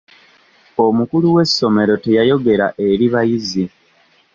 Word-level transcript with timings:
Omukulu 0.85 1.27
w'essomero 1.35 1.93
teyayogera 2.03 2.67
eri 2.87 3.07
bayizi. 3.13 3.65